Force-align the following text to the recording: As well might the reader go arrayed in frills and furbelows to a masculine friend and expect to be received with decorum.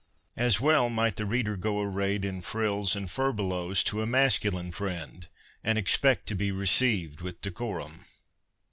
As 0.35 0.59
well 0.59 0.89
might 0.89 1.17
the 1.17 1.27
reader 1.27 1.55
go 1.55 1.79
arrayed 1.79 2.25
in 2.25 2.41
frills 2.41 2.95
and 2.95 3.07
furbelows 3.07 3.83
to 3.83 4.01
a 4.01 4.07
masculine 4.07 4.71
friend 4.71 5.27
and 5.63 5.77
expect 5.77 6.25
to 6.29 6.35
be 6.35 6.51
received 6.51 7.21
with 7.21 7.39
decorum. 7.41 8.05